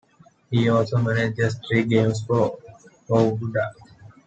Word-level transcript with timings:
He 0.49 0.67
also 0.67 0.97
managed 0.97 1.37
just 1.37 1.63
three 1.67 1.83
games 1.83 2.23
for 2.23 2.57
Aguada. 3.07 3.69